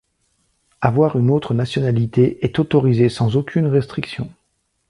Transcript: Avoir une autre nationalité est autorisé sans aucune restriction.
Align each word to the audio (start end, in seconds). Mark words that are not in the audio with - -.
Avoir 0.81 1.15
une 1.15 1.29
autre 1.29 1.53
nationalité 1.53 2.43
est 2.43 2.57
autorisé 2.57 3.07
sans 3.07 3.35
aucune 3.35 3.67
restriction. 3.67 4.31